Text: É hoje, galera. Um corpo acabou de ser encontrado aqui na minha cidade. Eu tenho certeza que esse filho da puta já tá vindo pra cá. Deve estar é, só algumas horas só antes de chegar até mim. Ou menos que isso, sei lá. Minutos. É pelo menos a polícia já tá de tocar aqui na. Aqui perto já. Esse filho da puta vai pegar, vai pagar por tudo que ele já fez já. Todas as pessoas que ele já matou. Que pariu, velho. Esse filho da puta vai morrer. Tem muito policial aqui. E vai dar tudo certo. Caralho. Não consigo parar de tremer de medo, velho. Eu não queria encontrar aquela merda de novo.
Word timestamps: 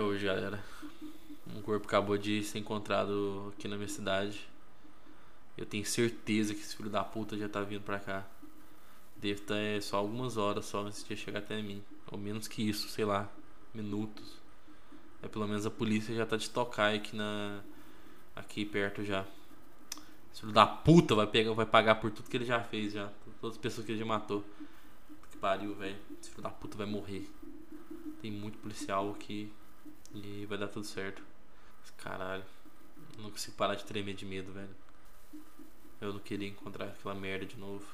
É 0.00 0.02
hoje, 0.02 0.24
galera. 0.24 0.64
Um 1.54 1.60
corpo 1.60 1.86
acabou 1.86 2.16
de 2.16 2.42
ser 2.42 2.58
encontrado 2.58 3.52
aqui 3.52 3.68
na 3.68 3.76
minha 3.76 3.86
cidade. 3.86 4.48
Eu 5.58 5.66
tenho 5.66 5.84
certeza 5.84 6.54
que 6.54 6.60
esse 6.62 6.74
filho 6.74 6.88
da 6.88 7.04
puta 7.04 7.36
já 7.36 7.50
tá 7.50 7.60
vindo 7.60 7.82
pra 7.82 7.98
cá. 8.00 8.26
Deve 9.14 9.42
estar 9.42 9.58
é, 9.58 9.78
só 9.78 9.98
algumas 9.98 10.38
horas 10.38 10.64
só 10.64 10.80
antes 10.86 11.04
de 11.04 11.14
chegar 11.18 11.40
até 11.40 11.60
mim. 11.60 11.84
Ou 12.10 12.16
menos 12.16 12.48
que 12.48 12.66
isso, 12.66 12.88
sei 12.88 13.04
lá. 13.04 13.30
Minutos. 13.74 14.38
É 15.22 15.28
pelo 15.28 15.46
menos 15.46 15.66
a 15.66 15.70
polícia 15.70 16.14
já 16.14 16.24
tá 16.24 16.38
de 16.38 16.48
tocar 16.48 16.94
aqui 16.94 17.14
na. 17.14 17.60
Aqui 18.34 18.64
perto 18.64 19.04
já. 19.04 19.26
Esse 20.32 20.40
filho 20.40 20.52
da 20.52 20.66
puta 20.66 21.14
vai 21.14 21.26
pegar, 21.26 21.52
vai 21.52 21.66
pagar 21.66 21.96
por 21.96 22.10
tudo 22.10 22.30
que 22.30 22.38
ele 22.38 22.46
já 22.46 22.62
fez 22.62 22.94
já. 22.94 23.12
Todas 23.38 23.58
as 23.58 23.60
pessoas 23.60 23.84
que 23.84 23.92
ele 23.92 23.98
já 23.98 24.06
matou. 24.06 24.42
Que 25.30 25.36
pariu, 25.36 25.74
velho. 25.74 25.98
Esse 26.18 26.30
filho 26.30 26.42
da 26.42 26.48
puta 26.48 26.74
vai 26.78 26.86
morrer. 26.86 27.30
Tem 28.22 28.32
muito 28.32 28.56
policial 28.60 29.10
aqui. 29.10 29.52
E 30.14 30.46
vai 30.46 30.58
dar 30.58 30.68
tudo 30.68 30.86
certo. 30.86 31.22
Caralho. 31.98 32.44
Não 33.18 33.30
consigo 33.30 33.56
parar 33.56 33.74
de 33.74 33.84
tremer 33.84 34.14
de 34.14 34.24
medo, 34.24 34.52
velho. 34.52 34.74
Eu 36.00 36.12
não 36.12 36.20
queria 36.20 36.48
encontrar 36.48 36.86
aquela 36.86 37.14
merda 37.14 37.46
de 37.46 37.56
novo. 37.56 37.86